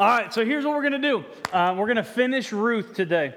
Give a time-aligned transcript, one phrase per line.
[0.00, 2.94] All right, so here's what we're going to do uh, we're going to finish Ruth
[2.94, 3.34] today.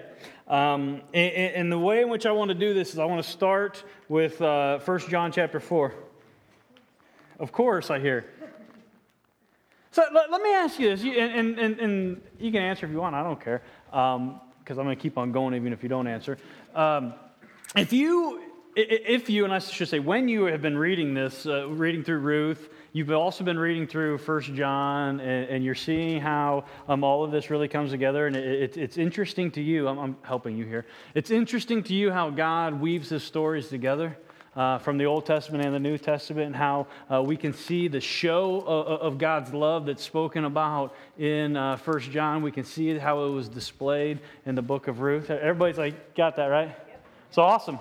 [0.47, 3.23] Um, and, and, the way in which I want to do this is I want
[3.23, 5.95] to start with uh, 1 John chapter 4.
[7.39, 8.25] Of course, I hear.
[9.89, 12.91] So let, let me ask you this, you, and, and, and, you can answer if
[12.91, 15.81] you want, I don't care, because um, I'm going to keep on going even if
[15.81, 16.37] you don't answer.
[16.75, 17.15] Um,
[17.75, 18.39] if you,
[18.75, 22.19] if you, and I should say, when you have been reading this, uh, reading through
[22.19, 27.23] Ruth, you've also been reading through First John, and, and, you're seeing how um, all
[27.23, 29.87] of this really comes together, and it, it, it's interesting to you.
[29.87, 30.85] I'm, I'm, helping you here.
[31.15, 34.17] It's interesting to you how God weaves His stories together.
[34.53, 37.87] Uh, from the Old Testament and the New Testament, and how uh, we can see
[37.87, 42.41] the show of, of, God's love that's spoken about in uh, First John.
[42.41, 45.29] We can see how it was displayed in the book of Ruth.
[45.29, 46.67] Everybody's like, got that, right?
[46.67, 47.05] Yep.
[47.29, 47.79] So awesome.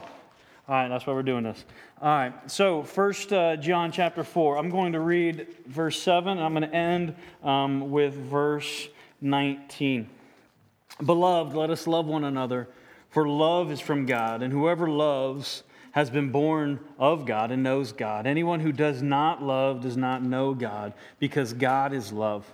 [0.70, 1.64] All right, that's why we're doing this.
[2.00, 4.56] All right, so First uh, John chapter 4.
[4.56, 8.86] I'm going to read verse 7, and I'm going to end um, with verse
[9.20, 10.08] 19.
[11.04, 12.68] Beloved, let us love one another,
[13.08, 17.90] for love is from God, and whoever loves has been born of God and knows
[17.90, 18.28] God.
[18.28, 22.46] Anyone who does not love does not know God, because God is love.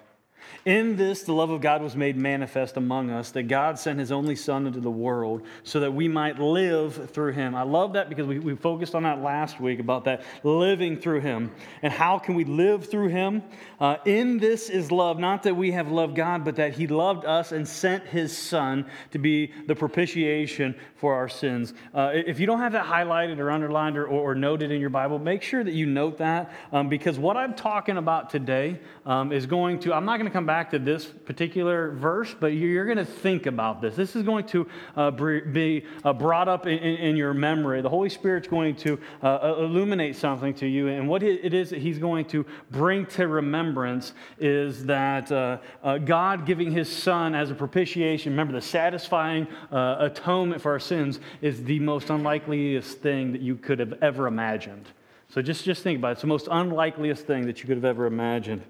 [0.65, 4.11] In this, the love of God was made manifest among us, that God sent his
[4.11, 7.55] only Son into the world so that we might live through him.
[7.55, 11.21] I love that because we, we focused on that last week about that living through
[11.21, 11.53] him.
[11.83, 13.43] And how can we live through him?
[13.81, 17.25] Uh, in this is love, not that we have loved God, but that he loved
[17.25, 21.75] us and sent his Son to be the propitiation for our sins.
[21.95, 25.19] Uh, if you don't have that highlighted or underlined or, or, noted in your Bible,
[25.19, 29.47] make sure that you note that um, because what I'm talking about today um, is
[29.47, 32.99] going to, I'm not going to come back to this particular verse, but you're going
[32.99, 33.97] to think about this.
[33.97, 37.81] This is going to uh, be uh, brought up in, in, your memory.
[37.81, 40.89] The Holy Spirit's going to uh, uh, illuminate something to you.
[40.89, 45.97] And what it is that He's going to bring to remembrance is that uh, uh,
[45.97, 51.65] God giving His Son as a propitiation, remember, the satisfying atonement for our sins, is
[51.65, 54.87] the most unlikeliest thing that you could have ever imagined.
[55.31, 56.13] So just, just think about it.
[56.13, 58.63] It's the most unlikeliest thing that you could have ever imagined.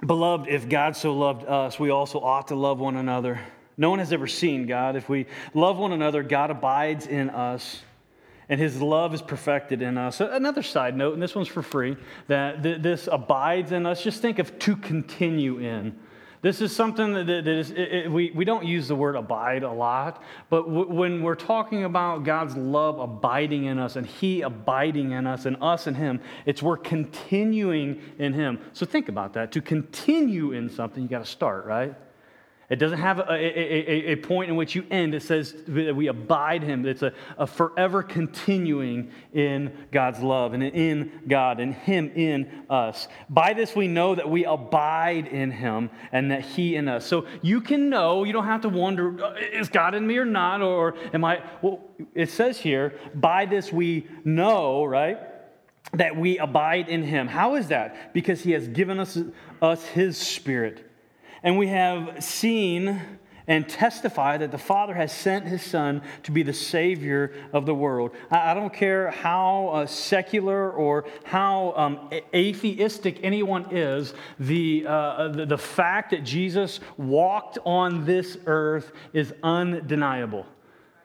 [0.00, 3.40] Beloved, if God so loved us, we also ought to love one another.
[3.76, 4.96] No one has ever seen God.
[4.96, 7.82] If we love one another, God abides in us,
[8.48, 10.20] and his love is perfected in us.
[10.20, 11.96] Another side note, and this one's for free,
[12.28, 14.02] that this abides in us.
[14.02, 15.98] Just think of to continue in.
[16.44, 19.72] This is something that, that is, it, we, we don't use the word abide a
[19.72, 25.12] lot, but w- when we're talking about God's love abiding in us and He abiding
[25.12, 28.60] in us and us in Him, it's we're continuing in Him.
[28.74, 29.52] So think about that.
[29.52, 31.94] To continue in something, you got to start, right?
[32.70, 35.14] It doesn't have a, a, a, a, point in which you end.
[35.14, 36.86] It says that we abide Him.
[36.86, 43.08] It's a, a forever continuing in God's love and in God and Him in us.
[43.28, 47.04] By this we know that we abide in Him and that He in us.
[47.04, 50.24] So you can know, you don't have to wonder, uh, is God in me or
[50.24, 50.62] not?
[50.62, 51.42] Or am I?
[51.60, 51.80] Well,
[52.14, 55.18] it says here, by this we know, right?
[55.92, 57.28] That we abide in Him.
[57.28, 58.14] How is that?
[58.14, 59.18] Because He has given us,
[59.60, 60.90] us His Spirit.
[61.44, 63.00] And we have seen
[63.46, 67.74] and testify that the Father has sent his Son to be the Savior of the
[67.74, 68.12] world.
[68.30, 75.46] I, don't care how uh, secular or how um, atheistic anyone is, the, uh, the,
[75.46, 80.46] the fact that Jesus walked on this earth is undeniable.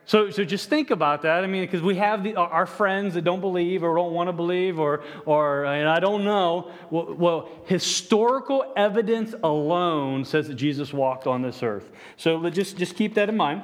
[0.09, 1.43] So, so just think about that.
[1.43, 4.33] I mean, because we have the, our friends that don't believe or don't want to
[4.33, 6.71] believe or, or and I don't know.
[6.89, 11.91] Well, well, historical evidence alone says that Jesus walked on this earth.
[12.17, 13.61] So just, just keep that in mind.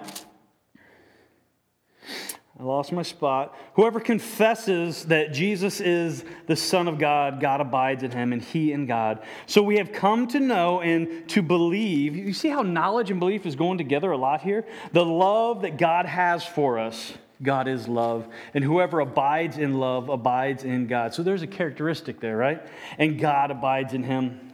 [2.58, 3.54] I lost my spot.
[3.74, 8.72] Whoever confesses that Jesus is the Son of God, God abides in him and he
[8.72, 9.24] in God.
[9.46, 12.16] So we have come to know and to believe.
[12.16, 14.66] You see how knowledge and belief is going together a lot here?
[14.94, 17.14] The love that God has for us.
[17.44, 18.26] God is love.
[18.54, 21.14] And whoever abides in love abides in God.
[21.14, 22.66] So there's a characteristic there, right?
[22.98, 24.45] And God abides in him.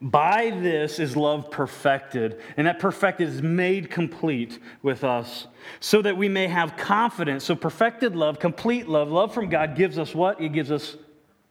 [0.00, 5.48] By this is love perfected, and that perfected is made complete with us,
[5.80, 7.44] so that we may have confidence.
[7.44, 10.40] So, perfected love, complete love, love from God gives us what?
[10.40, 10.96] It gives us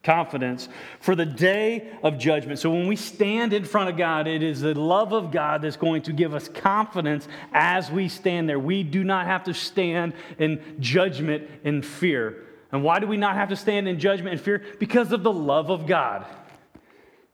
[0.01, 0.69] confidence
[1.01, 2.57] for the day of judgment.
[2.59, 5.75] So, when we stand in front of God, it is the love of God that's
[5.75, 8.59] going to give us confidence as we stand there.
[8.59, 12.45] We do not have to stand in judgment and fear.
[12.71, 14.63] And why do we not have to stand in judgment and fear?
[14.79, 16.25] Because of the love of God.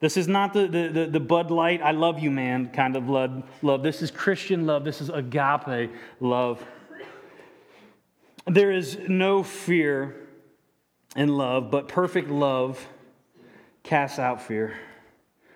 [0.04, 3.08] This is not the, the, the, the, Bud Light, I love you, man kind of
[3.08, 3.84] love.
[3.84, 4.84] This is Christian love.
[4.84, 6.62] This is agape love.
[8.46, 10.28] There is no fear
[11.16, 12.86] in love, but perfect love
[13.84, 14.78] casts out fear.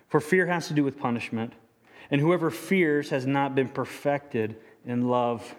[0.08, 1.52] For fear has to do with punishment,
[2.10, 4.56] and whoever fears has not been perfected
[4.86, 5.54] in love.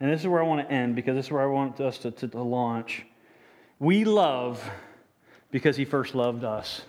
[0.00, 1.98] And this is where I want to end because this is where I want us
[1.98, 3.04] to, to, to launch.
[3.78, 4.66] We love
[5.50, 6.80] because he first loved us.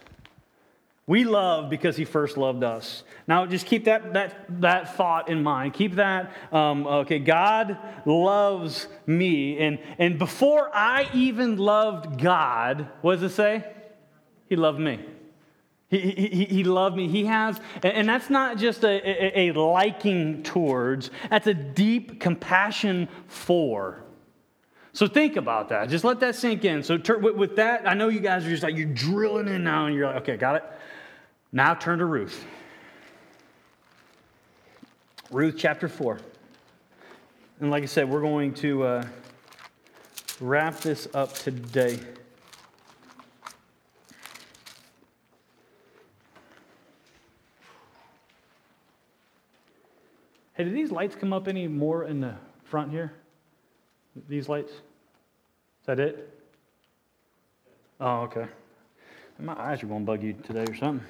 [1.07, 3.03] We love because he first loved us.
[3.27, 5.75] Now, just keep that, that, that thought in mind.
[5.75, 9.59] Keep that, um, okay, God loves me.
[9.59, 13.71] And, and before I even loved God, what does it say?
[14.49, 14.99] He loved me.
[15.89, 17.07] He, he, he loved me.
[17.07, 23.07] He has, and that's not just a, a, a liking towards, that's a deep compassion
[23.27, 24.01] for.
[24.93, 25.89] So think about that.
[25.89, 26.81] Just let that sink in.
[26.81, 29.95] So with that, I know you guys are just like, you're drilling in now, and
[29.95, 30.63] you're like, okay, got it.
[31.55, 32.45] Now turn to Ruth.
[35.31, 36.19] Ruth chapter 4.
[37.61, 39.07] And like I said, we're going to uh,
[40.41, 41.97] wrap this up today.
[50.55, 52.35] Hey, did these lights come up any more in the
[52.65, 53.13] front here?
[54.27, 54.73] These lights?
[54.73, 54.81] Is
[55.85, 56.37] that it?
[58.01, 58.47] Oh, okay.
[59.39, 61.07] My eyes are going to bug you today or something.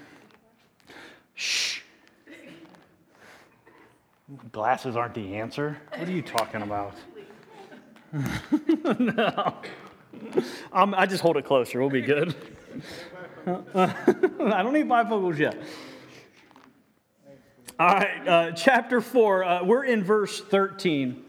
[4.51, 5.77] Glasses aren't the answer.
[5.97, 6.95] What are you talking about?
[8.99, 9.55] no.
[10.73, 11.79] I'm, i just hold it closer.
[11.79, 12.33] We'll be good.
[13.45, 15.61] I don't need bifocals yet.
[17.79, 19.43] All right, uh, chapter 4.
[19.43, 21.24] Uh, we're in verse 13.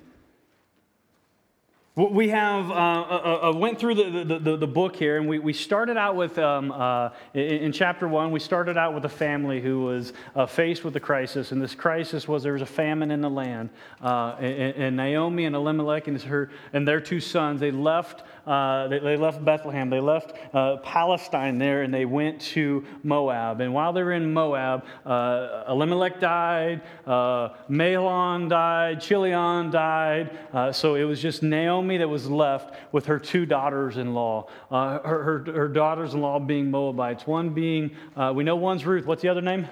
[1.97, 5.55] We have uh, uh, uh, went through the, the, the, book here, and we, we
[5.55, 9.63] started out with, um, uh, in, in, chapter one, we started out with a family
[9.63, 13.11] who was uh, faced with a crisis, and this crisis was there was a famine
[13.11, 13.71] in the land.
[14.03, 18.87] Uh, and, and, Naomi and Elimelech and, her, and their two sons, they left uh,
[18.87, 23.61] they, they, left Bethlehem, they left uh, Palestine there, and they went to Moab.
[23.61, 30.39] And while they were in Moab, uh, Elimelech died, uh, Mahlon died, Chilion died.
[30.53, 34.49] Uh, so it was just Naomi that was left with her two daughters in law.
[34.71, 37.97] Uh, her, her, her daughters in law being Moabites, one being,
[38.35, 39.07] we know one's Ruth.
[39.07, 39.69] What's the other name?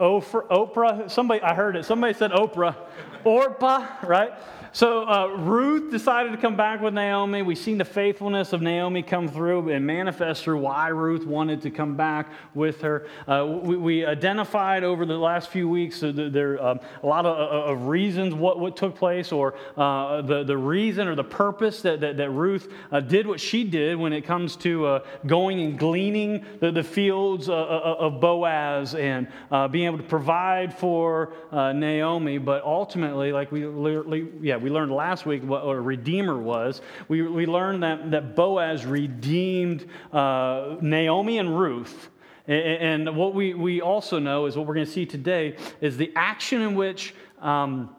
[0.00, 1.10] Oprah, Oprah.
[1.10, 1.84] Somebody, I heard it.
[1.84, 2.76] Somebody said Oprah.
[3.24, 4.32] Orpah, right?
[4.74, 7.42] So uh, Ruth decided to come back with Naomi.
[7.42, 11.70] We've seen the faithfulness of Naomi come through and manifest through why Ruth wanted to
[11.70, 13.06] come back with her.
[13.28, 17.36] Uh, we, we, identified over the last few weeks that there um, a lot of,
[17.36, 21.82] uh, of, reasons what, what took place or uh, the, the reason or the purpose
[21.82, 25.60] that, that, that Ruth uh, did what she did when it comes to uh, going
[25.60, 29.28] and gleaning the, the fields of Boaz and
[29.70, 32.38] being able to provide for Naomi.
[32.38, 36.80] But ultimately, like we, literally, yeah, we learned last week what a redeemer was.
[37.08, 42.08] We, we learned that, that Boaz redeemed uh, Naomi and Ruth.
[42.46, 45.96] And, and what we, we also know is what we're going to see today is
[45.96, 47.94] the action in which um,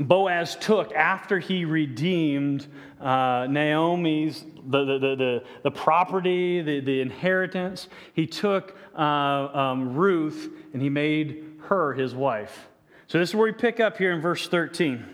[0.00, 2.66] Boaz took after he redeemed
[3.00, 7.88] uh, Naomi's, the, the, the, the, property, the, the inheritance.
[8.14, 12.68] He took uh, um, Ruth and he made her his wife.
[13.08, 15.04] So this is where we pick up here in verse 13.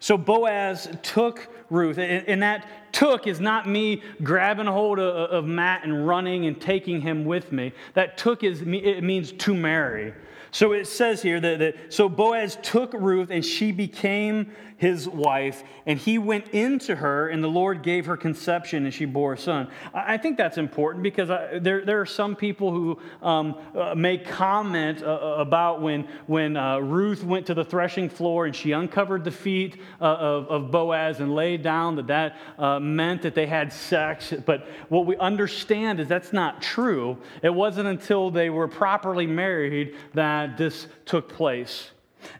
[0.00, 6.06] So Boaz took Ruth, and that took is not me grabbing hold of Matt and
[6.06, 7.72] running and taking him with me.
[7.94, 10.14] That took is it means to marry.
[10.50, 15.64] So it says here that, that so Boaz took Ruth and she became his wife,
[15.86, 19.38] and he went into her, and the Lord gave her conception, and she bore a
[19.38, 19.68] son.
[19.92, 24.24] I think that's important because I, there, there are some people who um, uh, make
[24.24, 28.70] comment uh, uh, about when, when uh, Ruth went to the threshing floor and she
[28.70, 33.34] uncovered the feet uh, of, of, Boaz and laid down, that that uh, meant that
[33.34, 34.32] they had sex.
[34.46, 37.18] But what we understand is that's not true.
[37.42, 41.90] It wasn't until they were properly married that this took place.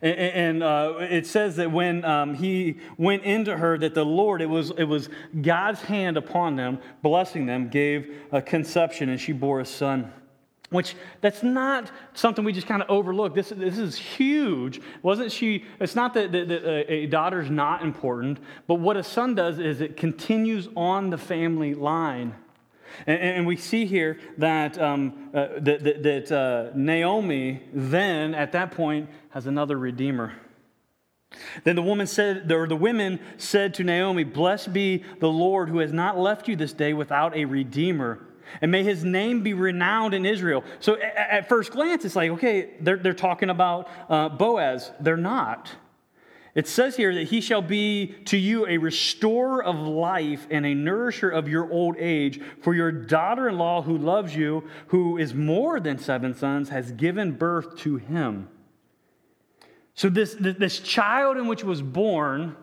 [0.02, 4.48] And, uh, it says that when um, he went into her, that the Lord, it
[4.48, 5.08] was, it was
[5.40, 10.12] God's hand upon them, blessing them, gave a conception, and she bore a son.
[10.70, 13.34] Which that's not something we just kind of overlook.
[13.34, 14.82] This, this is huge.
[15.02, 15.64] Wasn't she?
[15.80, 19.80] It's not that, that, that a daughter's not important, but what a son does is
[19.80, 22.34] it continues on the family line.
[23.06, 28.52] And, and we see here that, um, uh, that, that, that uh, Naomi then, at
[28.52, 30.34] that point, has another redeemer.
[31.64, 35.78] Then the woman said, or the women said to Naomi, Blessed be the Lord who
[35.78, 38.20] has not left you this day without a redeemer.
[38.62, 40.64] And may his name be renowned in Israel.
[40.80, 44.90] So at first glance, it's like, okay, they're, they're talking about uh, Boaz.
[45.00, 45.70] They're not.
[46.58, 50.74] It says here that he shall be to you a restorer of life and a
[50.74, 52.40] nourisher of your old age.
[52.62, 56.90] For your daughter in law, who loves you, who is more than seven sons, has
[56.90, 58.48] given birth to him.
[59.94, 62.56] So, this, this child in which was born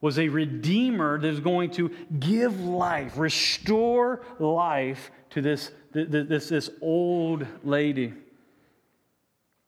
[0.00, 6.70] was a redeemer that is going to give life, restore life to this, this, this
[6.80, 8.14] old lady.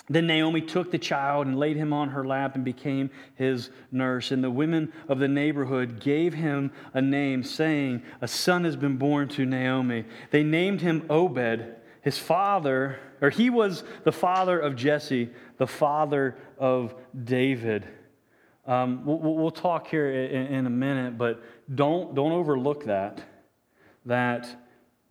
[0.09, 4.31] Then Naomi took the child and laid him on her lap and became his nurse.
[4.31, 8.99] And the women of the neighborhood gave him a name, saying, A son has been
[8.99, 10.05] born to Naomi.
[10.31, 11.77] They named him Obed.
[12.03, 16.95] His father, or he was the father of Jesse, the father of
[17.25, 17.89] David.
[18.67, 21.43] Um, we'll, we'll, talk here in, in a minute, but
[21.75, 23.23] don't, don't overlook that.
[24.05, 24.47] That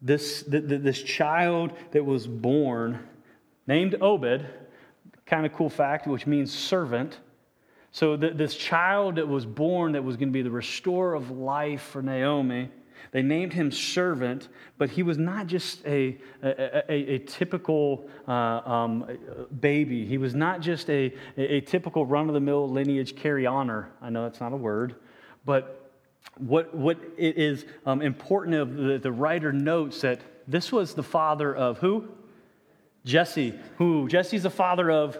[0.03, 2.99] this, this child that was born,
[3.65, 4.45] named Obed,
[5.25, 7.19] kind of cool fact, which means servant.
[7.91, 11.81] So, this child that was born that was going to be the restorer of life
[11.81, 12.69] for Naomi,
[13.11, 14.49] they named him servant,
[14.79, 19.05] but he was not just a, a, a, a typical uh, um,
[19.59, 20.05] baby.
[20.05, 23.91] He was not just a, a, typical run of the mill lineage carry honor.
[24.01, 24.95] I know that's not a word,
[25.45, 25.91] but
[26.37, 31.03] what, what it is um, important of the, the writer notes that this was the
[31.03, 32.09] father of who?
[33.05, 34.07] Jesse, who?
[34.07, 35.17] Jesse's the father of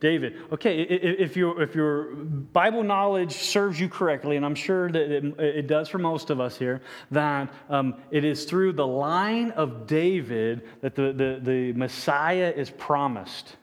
[0.00, 0.36] David.
[0.50, 5.24] Okay, if, your if your Bible knowledge serves you correctly, and I'm sure that it,
[5.38, 6.80] it does for most of us here,
[7.10, 12.70] that um, it is through the line of David that the, the, the Messiah is
[12.70, 13.56] promised.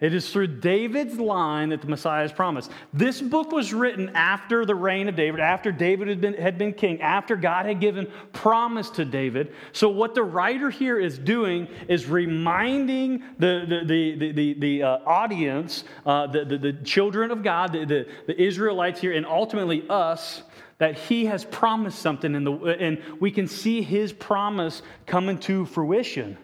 [0.00, 2.70] It is through David's line that the Messiah is promised.
[2.94, 6.72] This book was written after the reign of David, after David had been, had been
[6.72, 9.52] king, after God had given promise to David.
[9.72, 14.98] So, what the writer here is doing is reminding the, the, the, the, the, uh,
[15.04, 19.84] audience, uh, the, the, the, children of God, the, the, the Israelites here, and ultimately
[19.90, 20.42] us,
[20.78, 25.66] that he has promised something, in the, and we can see his promise coming to
[25.66, 26.38] fruition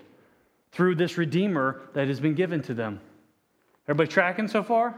[0.73, 3.01] through this Redeemer that has been given to them.
[3.89, 4.95] Everybody tracking so far?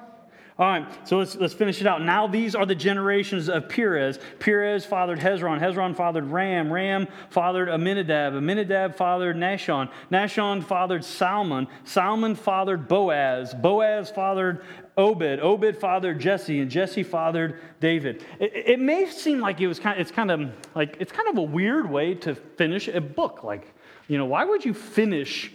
[0.58, 2.02] All right, so let's, let's finish it out.
[2.02, 4.18] Now, these are the generations of Perez.
[4.40, 5.60] Perez fathered Hezron.
[5.60, 6.72] Hezron fathered Ram.
[6.72, 8.34] Ram fathered Amminadab.
[8.34, 9.88] Amminadab fathered Nahshon.
[10.10, 11.68] Nahshon fathered Salmon.
[11.84, 13.54] Salmon fathered Boaz.
[13.54, 14.64] Boaz fathered
[14.96, 15.38] Obed.
[15.38, 16.58] Obed fathered Jesse.
[16.58, 18.24] And Jesse fathered David.
[18.40, 21.28] It, it may seem like it was kind of, it's kind of like, it's kind
[21.28, 23.44] of a weird way to finish a book.
[23.44, 23.72] Like,
[24.08, 25.52] you know, why would you finish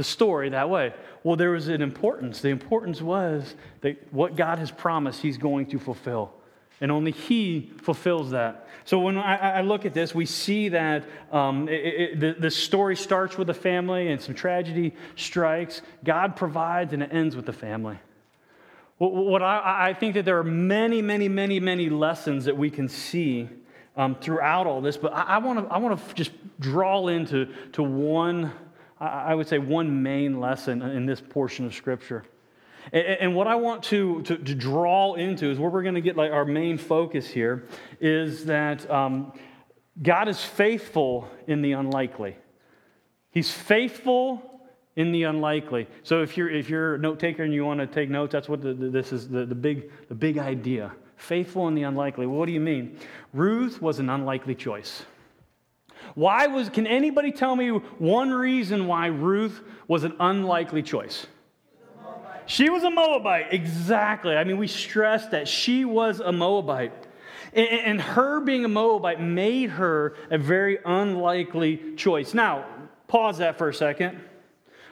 [0.00, 0.94] the story that way?
[1.22, 2.40] Well, there was an importance.
[2.40, 6.32] The importance was that what God has promised, He's going to fulfill.
[6.80, 8.66] And only He fulfills that.
[8.86, 12.50] So when I, I look at this, we see that um, it, it, the, the
[12.50, 15.82] story starts with a family and some tragedy strikes.
[16.02, 17.98] God provides and it ends with the family.
[18.96, 22.88] What I, I think that there are many, many, many, many lessons that we can
[22.88, 23.50] see
[23.96, 27.82] um, throughout all this, but I, I want to I wanna just draw into to
[27.82, 28.52] one
[29.00, 32.24] I would say, one main lesson in this portion of Scripture.
[32.92, 36.16] And what I want to, to, to draw into is where we're going to get
[36.16, 37.66] like our main focus here
[38.00, 39.32] is that um,
[40.02, 42.36] God is faithful in the unlikely.
[43.30, 44.42] He's faithful
[44.96, 45.86] in the unlikely.
[46.02, 48.48] So if you're if you're a note taker and you want to take notes, that's
[48.48, 50.92] what the, the, this is the, the big the big idea.
[51.16, 52.26] Faithful in the unlikely.
[52.26, 52.98] Well, what do you mean?
[53.32, 55.04] Ruth was an unlikely choice.
[56.14, 61.26] Why was, can anybody tell me one reason why Ruth was an unlikely choice?
[62.46, 64.34] She was a Moabite, exactly.
[64.34, 66.92] I mean, we stressed that she was a Moabite.
[67.52, 72.34] And her being a Moabite made her a very unlikely choice.
[72.34, 72.64] Now,
[73.06, 74.20] pause that for a second.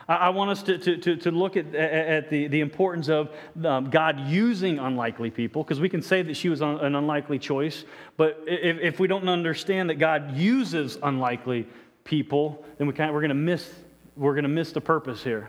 [0.09, 3.31] I want us to, to, to, look at, at the, the importance of
[3.63, 7.85] um, God using unlikely people, because we can say that she was an unlikely choice,
[8.17, 11.67] but if, if we don't understand that God uses unlikely
[12.05, 13.71] people, then we can't, we're going to miss
[14.19, 15.49] we're going to miss the purpose here.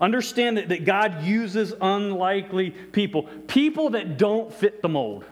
[0.00, 5.24] Understand that, that God uses unlikely people, people that don't fit the mold,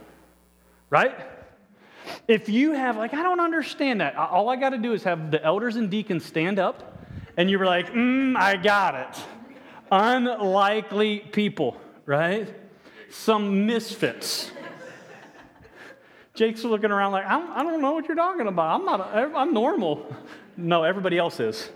[0.91, 1.15] right?
[2.29, 4.15] If you have, like, I don't understand that.
[4.17, 6.90] All I got to do is have the elders and deacons stand up
[7.41, 9.25] and you were like, mm, I got it.
[9.91, 12.55] Unlikely people, right?
[13.09, 14.51] Some misfits.
[16.35, 18.79] Jake's looking around like, I do not know what you're talking about.
[18.79, 20.15] I'm not, I'm normal.
[20.59, 21.71] No, everybody else is.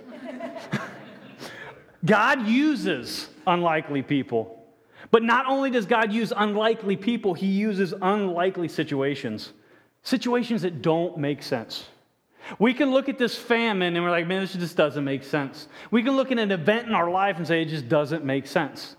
[2.05, 4.67] God uses unlikely people.
[5.11, 9.55] But not only does God use unlikely people, He uses unlikely situations,
[10.03, 11.87] situations that don't make sense.
[12.59, 15.69] We can look at this famine and we're like, man, this just doesn't make sense.
[15.91, 18.47] We can look at an event in our life and say, it just doesn't make
[18.47, 18.97] sense.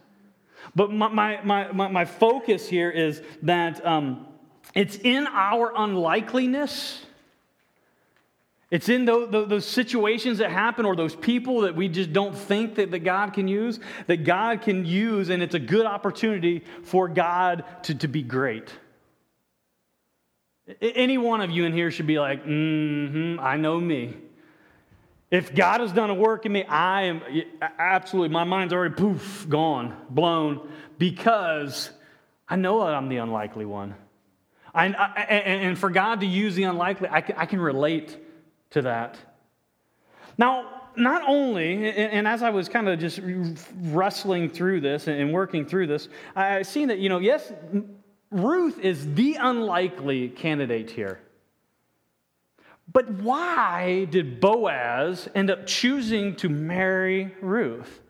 [0.75, 1.09] But my,
[1.43, 4.27] my, my, my focus here is that um,
[4.73, 7.05] it's in our unlikeliness.
[8.71, 12.75] It's in those, those, situations that happen or those people that we just don't think
[12.75, 17.07] that, that God can use, that God can use, and it's a good opportunity for
[17.07, 18.69] God to, to be great.
[20.81, 24.15] Any one of you in here should be like, mm hmm, I know me.
[25.29, 27.21] If God has done a work in me, I am
[27.77, 31.89] absolutely, my mind's already poof, gone, blown, because
[32.47, 33.95] I know I'm the unlikely one.
[34.73, 38.17] I, I, and for God to use the unlikely, I can, I can relate
[38.71, 39.17] to that.
[40.37, 43.19] Now, not only, and as I was kind of just
[43.81, 47.51] wrestling through this and working through this, I've seen that, you know, yes,
[48.31, 51.19] Ruth is the unlikely candidate here.
[52.91, 58.01] But why did Boaz end up choosing to marry Ruth?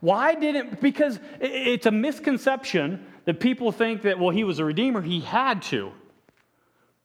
[0.00, 5.00] Why didn't, because it's a misconception that people think that, well, he was a redeemer,
[5.00, 5.92] he had to.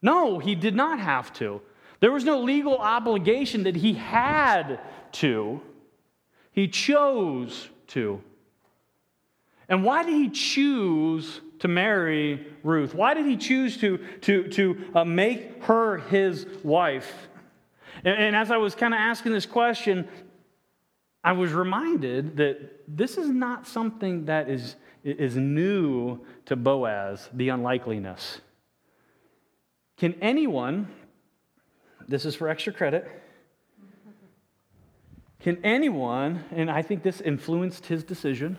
[0.01, 1.61] No, he did not have to.
[1.99, 4.79] There was no legal obligation that he had
[5.13, 5.61] to.
[6.51, 8.21] He chose to.
[9.69, 12.93] And why did he choose to marry Ruth?
[12.93, 17.27] Why did he choose to, to, to uh, make her his wife?
[18.03, 20.07] And, and as I was kind of asking this question,
[21.23, 27.49] I was reminded that this is not something that is, is new to Boaz, the
[27.49, 28.41] unlikeliness.
[29.97, 30.87] Can anyone,
[32.07, 33.09] this is for extra credit,
[35.39, 38.57] can anyone, and I think this influenced his decision,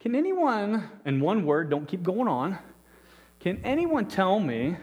[0.00, 2.58] can anyone, in one word, don't keep going on,
[3.40, 4.76] can anyone tell me,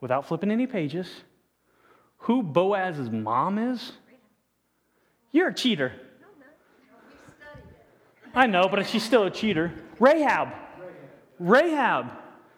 [0.00, 1.08] without flipping any pages,
[2.18, 3.92] who Boaz's mom is?
[5.32, 5.92] You're a cheater.
[8.34, 9.72] I know, but she's still a cheater.
[9.98, 10.48] Rahab.
[11.38, 12.10] Rahab.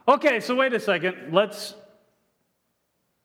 [0.07, 1.33] Okay, so wait a second.
[1.33, 1.75] Let's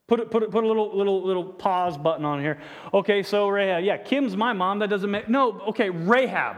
[0.07, 2.59] put it, put it, put a little little little pause button on here.
[2.93, 3.83] Okay, so Rahab.
[3.83, 4.79] Yeah, Kim's my mom.
[4.79, 5.61] That doesn't make no.
[5.69, 6.57] Okay, Rahab.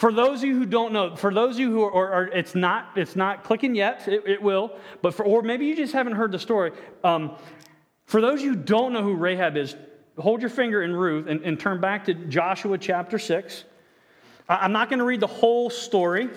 [0.00, 2.54] For those of you who don't know, for those of you who are, are it's
[2.54, 4.08] not it's not clicking yet.
[4.08, 6.72] It, it, will, but for or maybe you just haven't heard the story.
[7.04, 7.36] Um,
[8.06, 9.76] for those of you who don't know who Rahab is,
[10.16, 13.64] hold your finger in Ruth and, and turn back to Joshua chapter six.
[14.48, 16.30] I'm not going to read the whole story.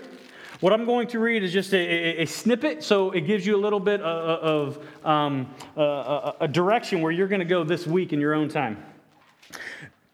[0.60, 3.56] What I'm going to read is just a, a, a snippet, so it gives you
[3.56, 7.88] a little bit of, of um, a, a direction where you're going to go this
[7.88, 8.84] week in your own time.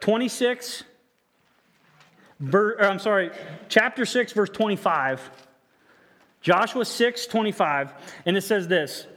[0.02, 0.84] 26
[2.40, 3.32] Ver, I'm sorry,
[3.68, 5.30] chapter 6, verse 25.
[6.42, 7.94] Joshua 6, 25.
[8.26, 9.08] And it says this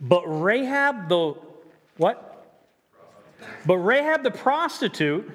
[0.00, 1.34] But Rahab the
[1.96, 2.30] what?
[3.66, 5.30] But Rahab the prostitute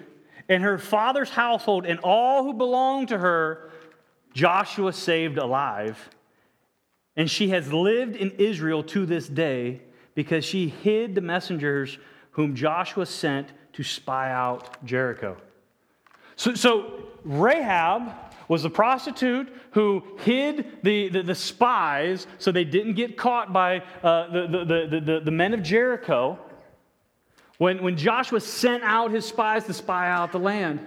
[0.48, 3.70] and her father's household and all who belonged to her,
[4.34, 6.10] Joshua saved alive.
[7.16, 9.82] And she has lived in Israel to this day
[10.16, 11.98] because she hid the messengers
[12.32, 15.38] whom Joshua sent to spy out Jericho.
[16.36, 18.12] So, so Rahab
[18.48, 23.84] was a prostitute who hid the, the, the, spies so they didn't get caught by
[24.04, 26.38] uh, the, the, the, the, men of Jericho.
[27.60, 30.80] When, when Joshua sent out his spies to spy out the land.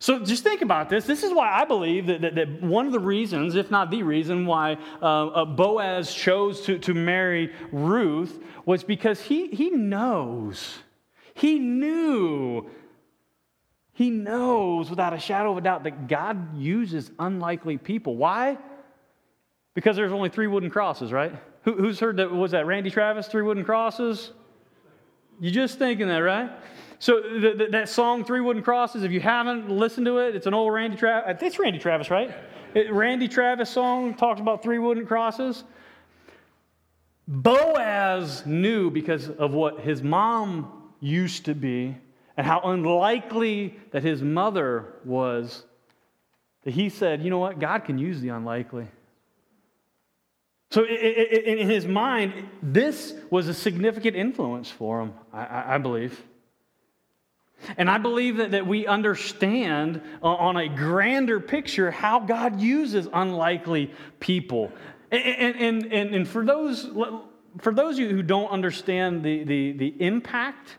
[0.00, 1.06] So just think about this.
[1.06, 4.02] This is why I believe that, that, that one of the reasons, if not the
[4.02, 10.78] reason, why uh, uh, Boaz chose to, to marry Ruth was because he, he knows,
[11.34, 12.70] he knew
[13.98, 18.14] he knows without a shadow of a doubt that God uses unlikely people.
[18.14, 18.56] Why?
[19.74, 21.34] Because there's only three wooden crosses, right?
[21.64, 22.30] Who, who's heard that?
[22.30, 24.30] Was that Randy Travis, Three Wooden Crosses?
[25.40, 26.48] You're just thinking that, right?
[27.00, 30.46] So the, the, that song, Three Wooden Crosses, if you haven't listened to it, it's
[30.46, 31.42] an old Randy Travis.
[31.42, 32.32] Uh, it's Randy Travis, right?
[32.74, 35.64] It, Randy Travis song talks about three wooden crosses.
[37.26, 41.96] Boaz knew because of what his mom used to be
[42.38, 45.64] and how unlikely that his mother was,
[46.62, 48.86] that he said, you know what, God can use the unlikely.
[50.70, 56.22] So, in his mind, this was a significant influence for him, I believe.
[57.76, 63.08] And I believe that, that we understand uh, on a grander picture how God uses
[63.12, 64.70] unlikely people.
[65.10, 66.88] And, and, and, and for, those,
[67.58, 70.76] for those of you who don't understand the, the, the impact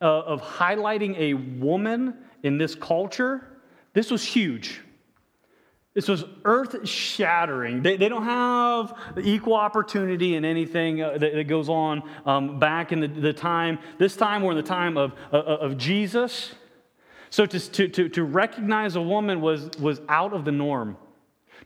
[0.00, 3.60] uh, of highlighting a woman in this culture,
[3.92, 4.80] this was huge.
[5.94, 7.82] This was earth shattering.
[7.82, 12.92] They, they don't have equal opportunity in anything uh, that, that, goes on um, back
[12.92, 13.80] in the, the, time.
[13.98, 16.54] This time, we're in the time of, uh, of Jesus.
[17.30, 20.96] So to, to, to, to recognize a woman was, was out of the norm.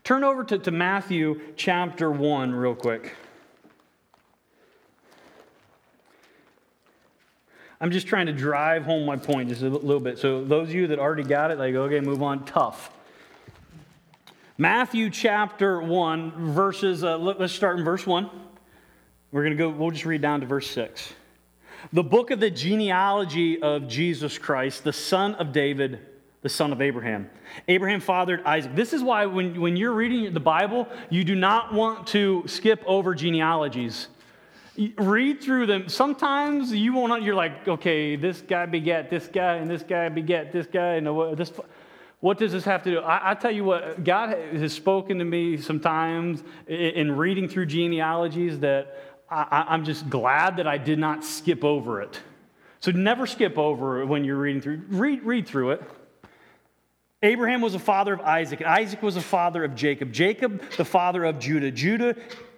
[0.03, 3.15] Turn over to, to Matthew chapter 1 real quick.
[7.83, 10.17] I'm just trying to drive home my point just a little bit.
[10.17, 12.89] So, those of you that already got it, like, okay, move on, tough.
[14.57, 18.29] Matthew chapter 1, verses, uh, let's start in verse 1.
[19.33, 21.11] We're going to go, we'll just read down to verse 6.
[21.91, 25.99] The book of the genealogy of Jesus Christ, the son of David,
[26.41, 27.29] the son of Abraham.
[27.67, 28.75] Abraham fathered Isaac.
[28.75, 32.81] This is why when, when you're reading the Bible, you do not want to skip
[32.85, 34.07] over genealogies.
[34.97, 35.87] Read through them.
[35.87, 40.51] Sometimes you won't, you're like, okay, this guy begat this guy, and this guy begat
[40.51, 41.51] this guy, and this.
[42.21, 42.99] What does this have to do?
[42.99, 48.59] I, I, tell you what, God has spoken to me sometimes in reading through genealogies
[48.59, 52.19] that I, I'm just glad that I did not skip over it.
[52.79, 54.83] So never skip over it when you're reading through.
[54.87, 55.83] Read, read through it.
[57.21, 58.61] Abraham was the father of Isaac.
[58.61, 60.11] Isaac was the father of Jacob.
[60.11, 61.71] Jacob, the father of Judah.
[61.71, 62.15] Judah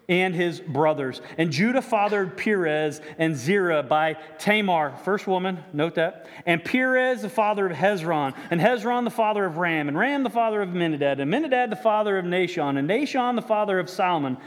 [0.08, 1.22] and his brothers.
[1.38, 6.28] And Judah fathered Perez and Zerah by Tamar, first woman, note that.
[6.46, 8.36] And Perez, the father of Hezron.
[8.52, 9.88] And Hezron, the father of Ram.
[9.88, 11.20] And Ram, the father of Minadad.
[11.20, 12.78] And Minadad, the father of Nahshon.
[12.78, 14.38] And Nahshon, the father of Salmon.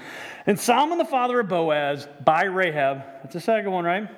[0.47, 3.03] And Salmon, the father of Boaz by Rahab.
[3.23, 4.09] That's the second one, right?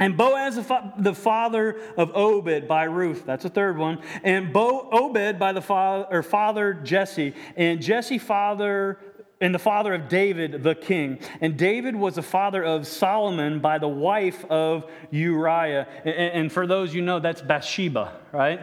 [0.00, 0.54] And Boaz,
[0.98, 3.24] the father of Obed by Ruth.
[3.26, 4.00] That's the third one.
[4.22, 7.34] And Bo, Obed by the father, or father Jesse.
[7.56, 9.00] And Jesse, father
[9.40, 11.18] and the father of David the king.
[11.40, 15.86] And David was the father of Solomon by the wife of Uriah.
[16.04, 18.60] And for those you know, that's Bathsheba, right?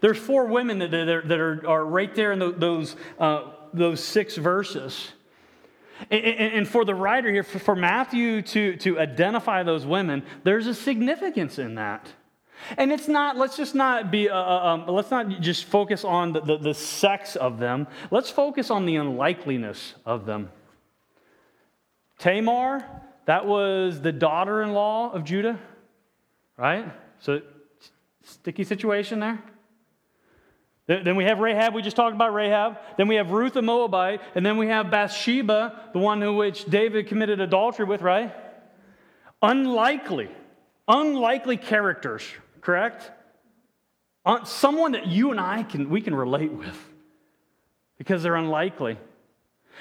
[0.00, 4.36] There's four women that are, that are, are right there in those, uh, those six
[4.36, 5.10] verses.
[6.10, 11.58] And for the writer here, for Matthew to, to identify those women, there's a significance
[11.58, 12.12] in that.
[12.76, 16.32] And it's not, let's just not be, uh, uh, um, let's not just focus on
[16.32, 17.86] the, the, the sex of them.
[18.10, 20.50] Let's focus on the unlikeliness of them.
[22.18, 22.84] Tamar,
[23.26, 25.58] that was the daughter in law of Judah,
[26.56, 26.92] right?
[27.20, 27.40] So,
[28.24, 29.42] sticky situation there.
[30.86, 32.78] Then we have Rahab, we just talked about Rahab.
[32.96, 34.20] Then we have Ruth the Moabite.
[34.34, 38.34] And then we have Bathsheba, the one who which David committed adultery with, right?
[39.40, 40.28] Unlikely,
[40.88, 42.22] unlikely characters,
[42.62, 43.10] correct?
[44.24, 46.78] Uh, someone that you and I can, we can relate with
[47.98, 48.96] because they're unlikely.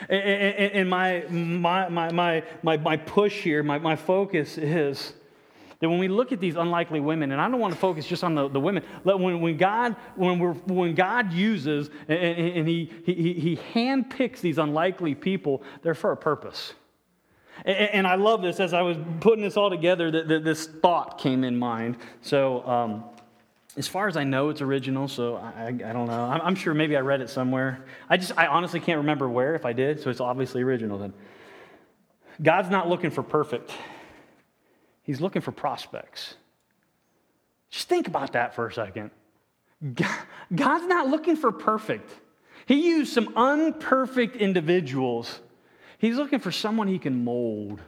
[0.09, 5.13] And my, my, my, my, my, push here, my, my focus is
[5.79, 8.23] that when we look at these unlikely women, and I don't want to focus just
[8.23, 12.91] on the, the women, when, when, God, when, we're, when God uses and, and he,
[13.05, 16.73] he, he handpicks these unlikely people, they're for a purpose.
[17.65, 18.59] And I love this.
[18.59, 21.97] As I was putting this all together, that this thought came in mind.
[22.21, 23.03] So, um,
[23.77, 25.07] as far as I know, it's original.
[25.07, 26.25] So I, I don't know.
[26.25, 27.85] I'm, sure maybe I read it somewhere.
[28.09, 29.55] I just, I honestly can't remember where.
[29.55, 30.97] If I did, so it's obviously original.
[30.97, 31.13] Then
[32.41, 33.71] God's not looking for perfect.
[35.03, 36.35] He's looking for prospects.
[37.69, 39.11] Just think about that for a second.
[40.53, 42.11] God's not looking for perfect.
[42.65, 45.39] He used some unperfect individuals
[46.01, 47.79] He's looking for someone he can mold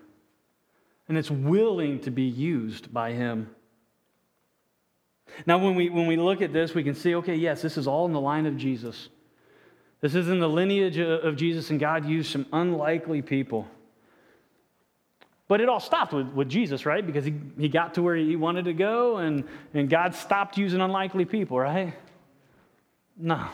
[1.08, 3.50] and it's willing to be used by him.
[5.48, 7.88] Now, when we, when we look at this, we can see okay, yes, this is
[7.88, 9.10] all in the line of Jesus.
[10.00, 13.68] This is in the lineage of Jesus, and God used some unlikely people.
[15.48, 17.04] But it all stopped with, with Jesus, right?
[17.04, 20.82] Because he, he got to where he wanted to go, and, and God stopped using
[20.82, 21.96] unlikely people, right?
[23.18, 23.48] No.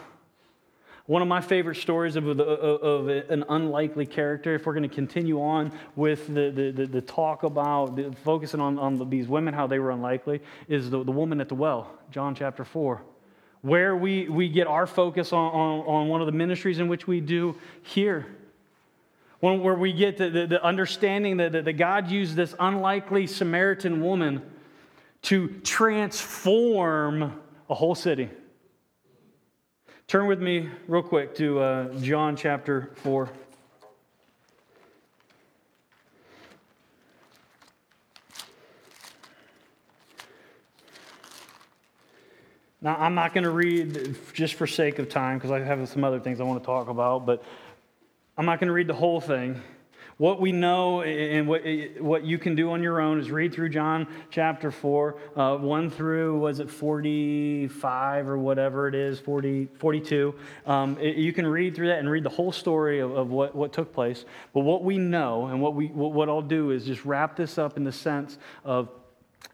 [1.10, 4.94] One of my favorite stories of, of, of an unlikely character, if we're going to
[4.94, 9.56] continue on with the, the, the, the talk about the, focusing on, on these women,
[9.56, 13.02] how they were unlikely, is the, the woman at the well, John chapter 4
[13.62, 17.08] where we, we get our focus on, on, on, one of the ministries in which
[17.08, 18.28] we do here.
[19.40, 24.44] Where we get the, the, the understanding that, that God used this unlikely Samaritan woman
[25.24, 28.30] to transform a whole city.
[30.10, 33.30] Turn with me real quick to uh, John chapter 4.
[42.82, 46.04] Now, I'm not going to read just for sake of time because I have some
[46.04, 47.44] other things I want to talk about, but
[48.36, 49.62] I'm not going to read the whole thing.
[50.20, 51.64] What we know and what,
[51.98, 55.90] what you can do on your own is read through John chapter 4, uh, 1
[55.90, 60.36] through, was it 45 or whatever it is, 40, 42.
[60.66, 63.56] Um, it, you can read through that and read the whole story of, of what,
[63.56, 64.26] what took place.
[64.54, 67.78] But what we know and what, we, what I'll do is just wrap this up
[67.78, 68.90] in the sense of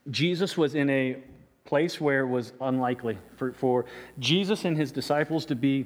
[0.10, 1.18] Jesus was in a
[1.66, 3.86] place where it was unlikely for, for
[4.18, 5.86] Jesus and his disciples to be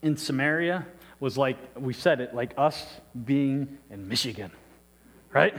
[0.00, 0.86] in Samaria
[1.22, 2.84] was like, we said it, like us
[3.24, 4.50] being in Michigan,
[5.32, 5.54] right?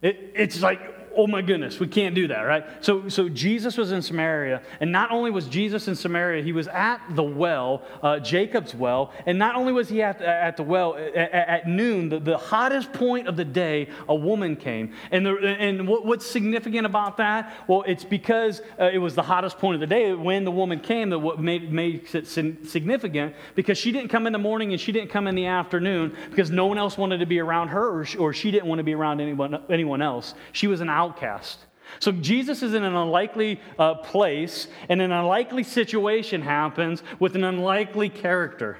[0.00, 0.80] It, it's like
[1.16, 2.64] oh my goodness, we can't do that, right?
[2.80, 6.68] So, so Jesus was in Samaria, and not only was Jesus in Samaria, he was
[6.68, 10.96] at the well, uh, Jacob's well, and not only was he at, at the well,
[10.96, 14.92] at, at noon, the, the, hottest point of the day, a woman came.
[15.10, 17.52] And, the, and what, what's significant about that?
[17.66, 20.80] Well, it's because uh, it was the hottest point of the day when the woman
[20.80, 24.80] came that what made, makes it significant, because she didn't come in the morning and
[24.80, 28.00] she didn't come in the afternoon because no one else wanted to be around her
[28.00, 30.34] or she, or she didn't want to be around anyone, anyone else.
[30.52, 31.58] She was an out outcast.
[32.00, 37.44] So Jesus is in an unlikely uh, place, and an unlikely situation happens with an
[37.44, 38.78] unlikely character.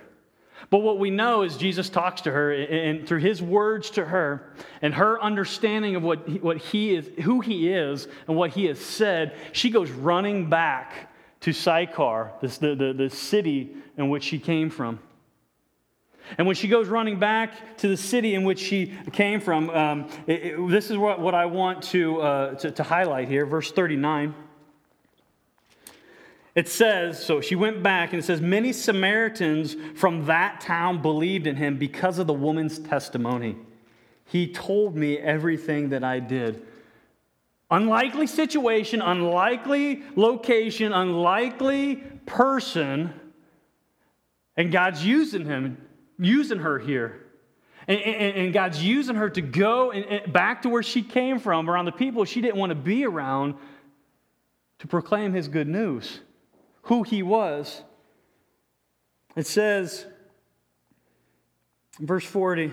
[0.71, 4.53] But what we know is Jesus talks to her, and through his words to her,
[4.83, 8.65] and her understanding of what he, what he is, who he is, and what he
[8.65, 14.25] has said, she goes running back to Sychar, this, the, the, the city in which
[14.25, 14.99] she came from.
[16.39, 20.09] And when she goes running back to the city in which she came from, um,
[20.27, 23.71] it, it, this is what, what I want to, uh, to, to highlight here, verse
[23.71, 24.35] 39.
[26.55, 31.47] It says, so she went back and it says, many Samaritans from that town believed
[31.47, 33.57] in him because of the woman's testimony.
[34.25, 36.67] He told me everything that I did.
[37.71, 43.12] Unlikely situation, unlikely location, unlikely person,
[44.57, 45.86] and God's using him
[46.19, 47.23] using her here.
[47.89, 51.71] And, and, and, God's using her to go and, back to where she came from,
[51.71, 53.55] around the people she didn't want to be around,
[54.81, 56.21] to proclaim his good news,
[56.83, 57.83] who he was.
[59.37, 60.05] It says,
[62.01, 62.73] verse 40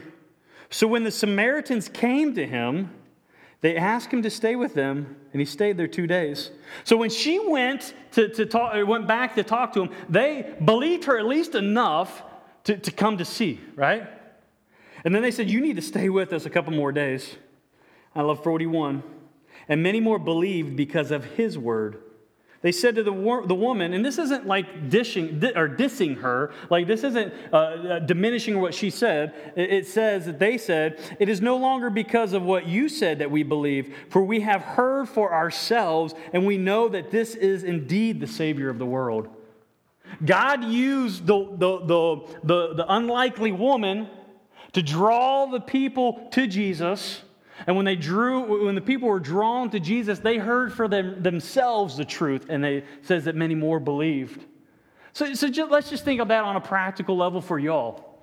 [0.70, 2.90] So when the Samaritans came to him,
[3.62, 6.52] they asked him to stay with them, and he stayed there two days.
[6.84, 11.06] So when she went to, to talk, went back to talk to him, they believed
[11.06, 12.24] her at least enough
[12.66, 14.08] to, to come to see, right?
[15.04, 17.36] And then they said, You need to stay with us a couple more days.
[18.16, 19.04] I love 41.
[19.68, 22.00] And many more believed because of his word.
[22.62, 23.12] They said to the,
[23.46, 28.00] the woman, and this isn't like dishing or dissing her, like this isn't uh, uh,
[28.00, 29.34] diminishing what she said.
[29.58, 33.30] It says that they said, It is no longer because of what you said that
[33.30, 38.22] we believe, for we have heard for ourselves, and we know that this is indeed
[38.22, 39.28] the Savior of the world.
[40.24, 44.10] God used the, the, the, the, the unlikely woman
[44.74, 47.22] to draw the people to Jesus.
[47.68, 51.22] And when they drew, when the people were drawn to Jesus, they heard for them,
[51.22, 54.44] themselves the truth, and they says that many more believed.
[55.14, 58.20] So, so just, let's just think of that on a practical level for y'all,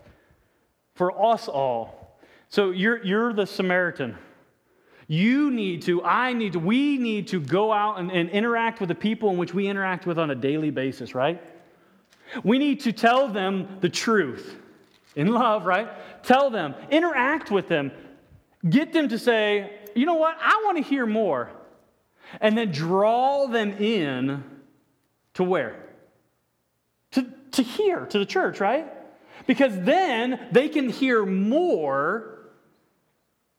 [0.95, 2.19] for us all.
[2.49, 4.17] So you're, you're the Samaritan.
[5.07, 8.89] You need to, I need to, we need to go out and, and interact with
[8.89, 11.41] the people in which we interact with on a daily basis, right?
[12.45, 14.57] We need to tell them the truth
[15.17, 15.89] in love, right?
[16.23, 17.93] Tell them, interact with them,
[18.69, 21.51] get them to say, you know what, I want to hear more.
[22.41, 24.45] And then draw them in
[25.35, 25.85] to where?
[27.13, 28.87] To, to here, to the church, right?
[29.47, 32.39] Because then they can hear more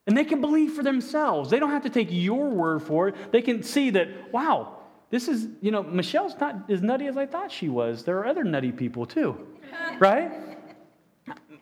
[0.08, 1.50] and they can believe for themselves.
[1.50, 3.32] They don't have to take your word for it.
[3.32, 4.78] They can see that, wow,
[5.12, 8.04] this is, you know, Michelle's not as nutty as I thought she was.
[8.04, 9.38] There are other nutty people too,
[10.00, 10.32] right?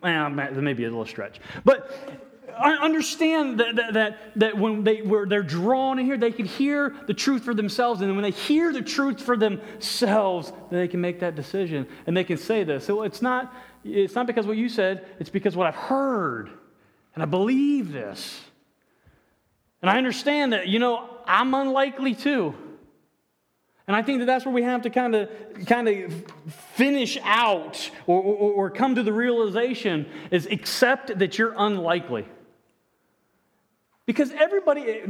[0.02, 1.42] Well, that may be a little stretch.
[1.66, 1.92] But
[2.58, 6.46] I understand that, that, that, that when they were they're drawn in here, they can
[6.46, 8.02] hear the truth for themselves.
[8.02, 11.88] And when they hear the truth for themselves, then they can make that decision.
[12.06, 12.86] And they can say this.
[12.86, 16.50] So it's not, it's not because what you said, it's because what I've heard.
[17.16, 18.40] And I believe this.
[19.82, 22.56] And I understand that, you know, I'm unlikely too.
[23.90, 25.32] And I think that that's where we have to kind of
[25.66, 26.14] kind of
[26.76, 32.28] finish out or, or, or come to the realization is accept that you're unlikely.
[34.06, 35.02] Because everybody,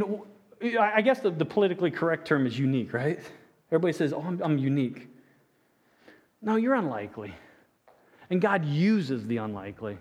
[0.61, 3.19] eh, I guess the, the politically correct term is unique, right?
[3.69, 5.09] Everybody says, oh, I'm, I'm unique.
[6.41, 7.33] No, you're unlikely.
[8.29, 9.97] And God uses the unlikely.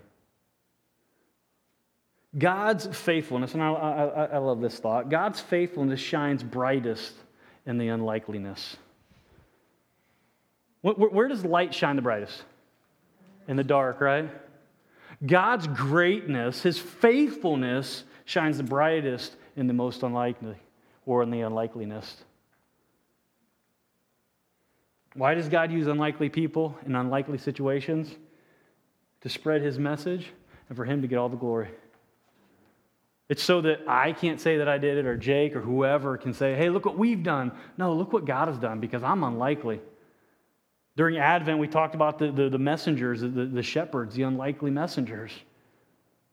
[2.37, 7.13] God's faithfulness, and I, I, I love this thought God's faithfulness shines brightest
[7.69, 8.77] and the unlikeliness.
[10.81, 12.43] Where, where does light shine the brightest?
[13.47, 14.27] In the dark, right?
[15.23, 20.55] God's greatness, his faithfulness, shines the brightest in the most unlikely
[21.05, 22.23] or in the unlikeliness.
[25.13, 28.15] Why does God use unlikely people in unlikely situations?
[29.21, 30.31] To spread his message
[30.69, 31.69] and for him to get all the glory.
[33.29, 36.33] It's so that I can't say that I did it, or Jake, or whoever can
[36.33, 37.51] say, hey, look what we've done.
[37.77, 39.79] No, look what God has done because I'm unlikely.
[40.97, 45.31] During Advent, we talked about the, the, the messengers, the, the shepherds, the unlikely messengers.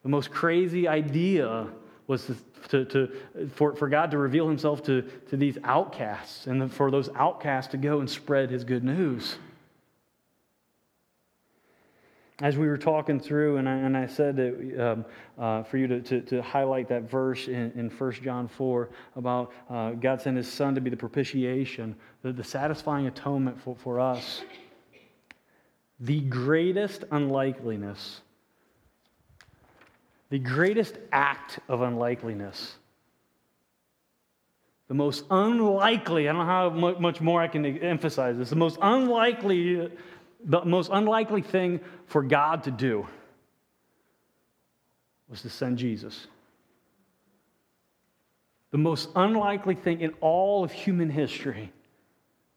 [0.02, 1.68] The most crazy idea
[2.06, 2.37] was to,
[2.68, 7.11] to, to, for, for God to reveal himself to, to these outcasts and for those
[7.14, 9.37] outcasts to go and spread his good news
[12.42, 15.05] as we were talking through, and I, and I said that um,
[15.38, 19.53] uh, for you to, to, to, highlight that verse in, in 1 John 4 about
[19.70, 24.01] uh, God sent his son to be the propitiation, the, the satisfying atonement for, for
[24.01, 24.42] us.
[26.01, 28.20] The greatest unlikeliness,
[30.29, 32.77] the greatest act of unlikeliness,
[34.88, 38.79] the most unlikely, I don't know how much more I can emphasize this, the most
[38.83, 39.90] unlikely
[40.46, 43.06] the most unlikely thing for God to do
[45.28, 46.28] was to send Jesus.
[48.70, 51.72] The most unlikely thing in all of human history,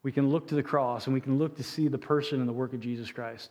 [0.04, 2.48] we can look to the cross and we can look to see the person and
[2.48, 3.50] the work of Jesus Christ.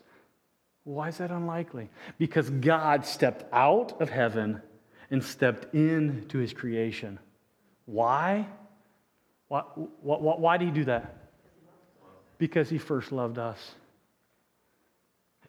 [0.84, 1.90] Why is that unlikely?
[2.16, 4.62] Because God stepped out of heaven
[5.10, 7.18] and stepped into his creation.
[7.86, 8.46] Why?
[9.48, 9.60] Why,
[10.02, 11.16] why, why did he do that?
[12.38, 13.74] Because he first loved us.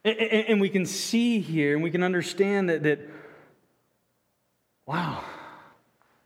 [0.03, 2.99] And we can see here and we can understand that, that,
[4.85, 5.23] wow,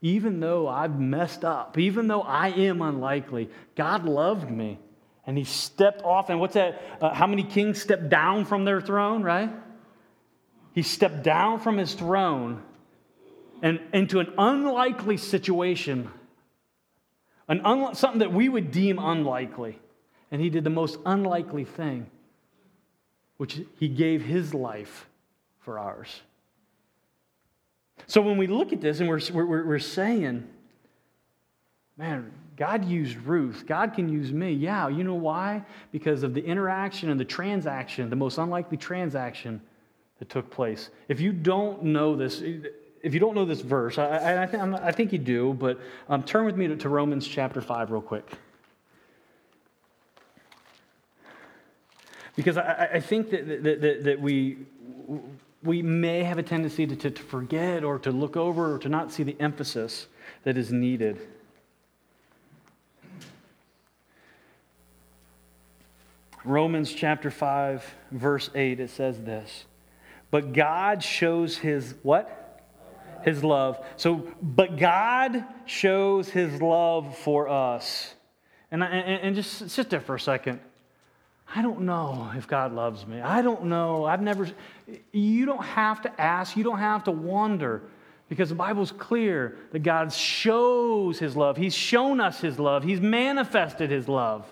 [0.02, 4.78] even though I've messed up, even though I am unlikely, God loved me.
[5.26, 6.30] And he stepped off.
[6.30, 6.82] And what's that?
[7.02, 9.50] Uh, how many kings stepped down from their throne, right?
[10.74, 12.62] He stepped down from his throne
[13.62, 16.12] and into an unlikely situation,
[17.48, 19.80] an un- something that we would deem unlikely.
[20.30, 22.10] And he did the most unlikely thing
[23.44, 25.06] which he gave his life
[25.60, 26.22] for ours.
[28.08, 30.48] So when we look at this and we're, we're, we're saying,
[31.98, 33.66] man, God used Ruth.
[33.68, 34.54] God can use me.
[34.54, 35.62] Yeah, you know why?
[35.92, 39.62] Because of the interaction and the transaction, the most unlikely transaction
[40.20, 40.90] that took place.
[41.10, 44.92] If you don't know this, if you don't know this verse, I, I, think, I
[44.94, 48.26] think, you do, but um, turn with me to, to Romans chapter 5 real quick.
[52.36, 54.58] Because I, I think that, that, that, that, we,
[55.62, 58.90] we may have a tendency to, to, to forget or to look over or to
[58.90, 60.08] not see the emphasis
[60.44, 61.20] that is needed.
[66.44, 69.66] Romans chapter 5, verse 8, it says this.
[70.30, 72.40] But God shows his what?
[73.24, 73.84] His love.
[73.96, 78.14] So, but God shows his love for us.
[78.72, 80.60] And, and, and just sit there for a second.
[81.56, 83.22] I don't know if God loves me.
[83.22, 84.06] I don't know.
[84.06, 84.50] I've never,
[85.12, 87.84] you don't have to ask, you don't have to wonder
[88.28, 91.56] because the Bible's clear that God shows his love.
[91.56, 94.52] He's shown us his love, he's manifested his love.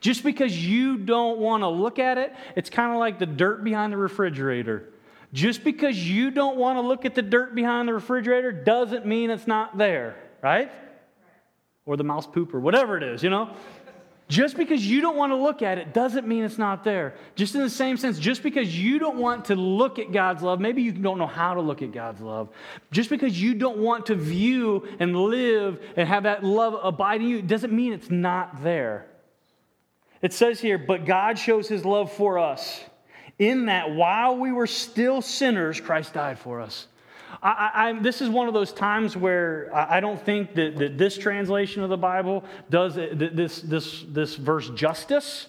[0.00, 3.62] Just because you don't want to look at it, it's kind of like the dirt
[3.62, 4.88] behind the refrigerator.
[5.32, 9.30] Just because you don't want to look at the dirt behind the refrigerator doesn't mean
[9.30, 10.70] it's not there, right?
[11.86, 13.54] Or the mouse poop or whatever it is, you know?
[14.28, 17.14] Just because you don't want to look at it doesn't mean it's not there.
[17.34, 20.58] Just in the same sense, just because you don't want to look at God's love,
[20.60, 22.48] maybe you don't know how to look at God's love.
[22.90, 27.28] Just because you don't want to view and live and have that love abide in
[27.28, 29.06] you doesn't mean it's not there.
[30.22, 32.80] It says here, but God shows his love for us
[33.38, 36.86] in that while we were still sinners, Christ died for us.
[37.40, 41.16] I, I, this is one of those times where I don't think that, that this
[41.16, 45.46] translation of the Bible does this, this, this verse justice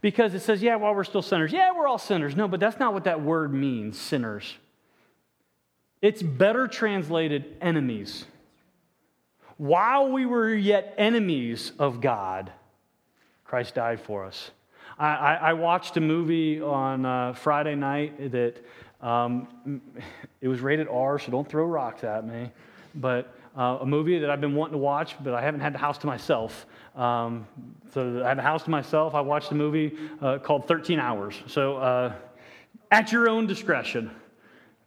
[0.00, 1.52] because it says, yeah, while we're still sinners.
[1.52, 2.36] Yeah, we're all sinners.
[2.36, 4.56] No, but that's not what that word means, sinners.
[6.00, 8.24] It's better translated enemies.
[9.56, 12.52] While we were yet enemies of God,
[13.44, 14.52] Christ died for us.
[14.98, 18.64] I, I, I watched a movie on uh, Friday night that
[19.00, 19.48] um,
[20.40, 22.50] it was rated R, so don't throw rocks at me.
[22.94, 25.78] But uh, a movie that I've been wanting to watch, but I haven't had the
[25.78, 26.66] house to myself.
[26.96, 27.46] Um,
[27.92, 29.14] so I had the house to myself.
[29.14, 31.34] I watched a movie uh, called 13 Hours.
[31.46, 32.12] So uh,
[32.90, 34.10] at your own discretion.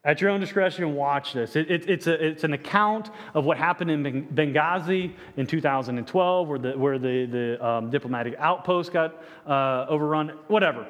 [0.04, 1.56] At your own discretion, watch this.
[1.56, 6.58] It, it, it's, a, it's an account of what happened in Benghazi in 2012, where
[6.58, 10.88] the, where the, the um, diplomatic outpost got uh, overrun, whatever.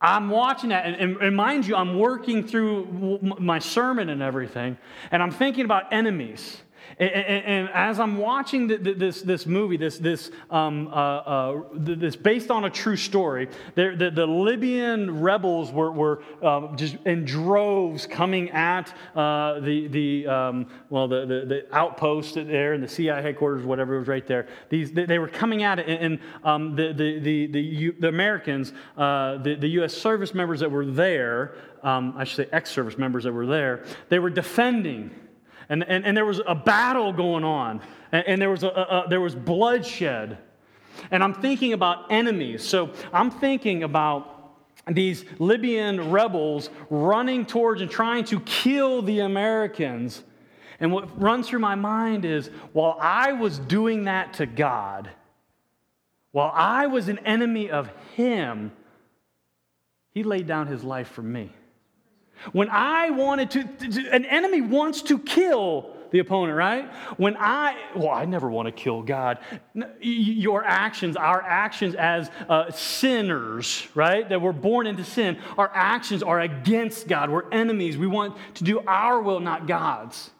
[0.00, 4.78] I'm watching that, and, and, and, mind you, I'm working through my sermon and everything,
[5.10, 6.62] and I'm thinking about enemies.
[7.00, 10.90] And, and, and, as I'm watching the, the, this, this movie, this, this, um, uh,
[10.90, 16.96] uh, this based on a true story, the, the, Libyan rebels were, were uh, just
[17.06, 22.82] in droves coming at uh, the, the, um, well, the, the, the, outpost there and
[22.82, 24.46] the CIA headquarters, whatever was right there.
[24.68, 28.08] These, they, they were coming at it, and, and um, the, the, the, the, the
[28.08, 29.94] Americans, uh, the, the U.S.
[29.94, 33.84] service members that were there, um, I should say ex service members that were there,
[34.10, 35.12] they were defending
[35.70, 37.80] and, and, and there was a battle going on,
[38.12, 40.36] and, and there, was a, a, there was bloodshed.
[41.10, 42.64] And I'm thinking about enemies.
[42.64, 44.36] So I'm thinking about
[44.90, 50.22] these Libyan rebels running towards and trying to kill the Americans.
[50.80, 55.08] And what runs through my mind is while I was doing that to God,
[56.32, 58.72] while I was an enemy of Him,
[60.10, 61.52] He laid down His life for me.
[62.52, 66.92] When I wanted to, to, an enemy wants to kill the opponent, right?
[67.16, 69.38] When I, well, I never want to kill God.
[70.00, 74.28] Your actions, our actions as uh, sinners, right?
[74.28, 77.30] That we're born into sin, our actions are against God.
[77.30, 77.96] We're enemies.
[77.96, 80.30] We want to do our will, not God's.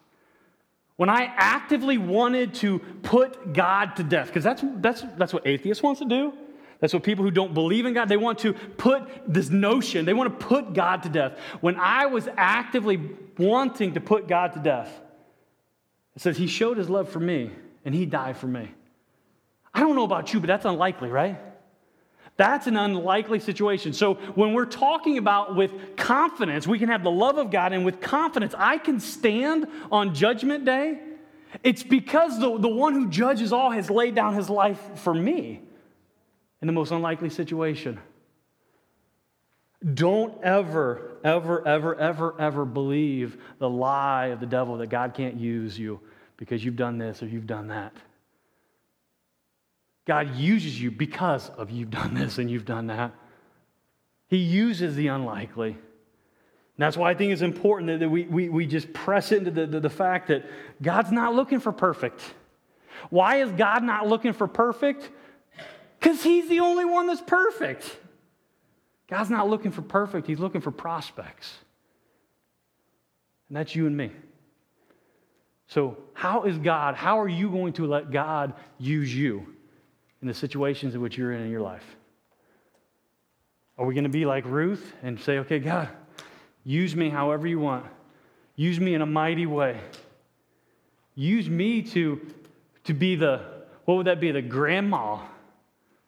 [0.97, 5.81] When I actively wanted to put God to death, because that's, that's, that's what atheists
[5.81, 6.33] wants to do.
[6.81, 10.13] That's what people who don't believe in God, they want to put this notion, they
[10.13, 11.37] want to put God to death.
[11.61, 12.99] When I was actively
[13.37, 14.91] wanting to put God to death,
[16.15, 17.51] it says he showed his love for me
[17.85, 18.69] and he died for me.
[19.73, 21.39] I don't know about you, but that's unlikely, right?
[22.35, 23.93] That's an unlikely situation.
[23.93, 27.85] So when we're talking about with confidence, we can have the love of God, and
[27.85, 30.99] with confidence, I can stand on judgment day.
[31.63, 35.61] It's because the, the one who judges all has laid down his life for me
[36.61, 37.99] in the most unlikely situation.
[39.93, 45.39] Don't ever, ever, ever, ever, ever believe the lie of the devil that God can't
[45.39, 45.99] use you
[46.37, 47.93] because you've done this or you've done that.
[50.05, 53.13] God uses you because of you've done this and you've done that.
[54.27, 55.71] He uses the unlikely.
[55.71, 55.77] And
[56.77, 59.79] that's why I think it's important that we, we, we just press into the, the,
[59.79, 60.45] the fact that
[60.81, 62.21] God's not looking for perfect.
[63.09, 65.09] Why is God not looking for perfect?
[66.01, 67.97] Because He's the only one that's perfect.
[69.07, 71.53] God's not looking for perfect, He's looking for prospects.
[73.47, 74.11] And that's you and me.
[75.67, 79.45] So, how is God, how are you going to let God use you
[80.21, 81.85] in the situations in which you're in in your life?
[83.77, 85.89] Are we going to be like Ruth and say, okay, God,
[86.63, 87.85] use me however you want?
[88.55, 89.79] Use me in a mighty way.
[91.15, 92.21] Use me to,
[92.83, 93.41] to be the,
[93.85, 95.19] what would that be, the grandma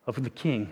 [0.05, 0.69] of the king